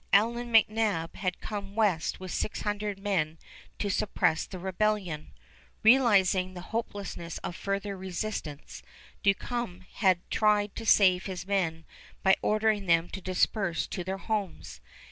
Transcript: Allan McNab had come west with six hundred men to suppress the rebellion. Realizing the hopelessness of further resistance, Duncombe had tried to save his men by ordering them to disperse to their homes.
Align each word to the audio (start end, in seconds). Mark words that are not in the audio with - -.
Allan 0.11 0.51
McNab 0.51 1.13
had 1.17 1.41
come 1.41 1.75
west 1.75 2.19
with 2.19 2.31
six 2.31 2.61
hundred 2.61 2.97
men 2.97 3.37
to 3.77 3.87
suppress 3.91 4.47
the 4.47 4.57
rebellion. 4.57 5.31
Realizing 5.83 6.55
the 6.55 6.61
hopelessness 6.73 7.37
of 7.43 7.55
further 7.55 7.95
resistance, 7.95 8.81
Duncombe 9.21 9.81
had 9.91 10.27
tried 10.31 10.75
to 10.75 10.87
save 10.87 11.27
his 11.27 11.45
men 11.45 11.85
by 12.23 12.35
ordering 12.41 12.87
them 12.87 13.09
to 13.09 13.21
disperse 13.21 13.85
to 13.89 14.03
their 14.03 14.17
homes. 14.17 14.81